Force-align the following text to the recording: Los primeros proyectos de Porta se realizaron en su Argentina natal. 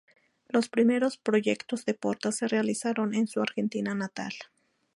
Los 0.47 0.67
primeros 0.67 1.17
proyectos 1.17 1.85
de 1.85 1.93
Porta 1.93 2.31
se 2.31 2.47
realizaron 2.47 3.13
en 3.13 3.27
su 3.27 3.39
Argentina 3.39 3.93
natal. 3.93 4.33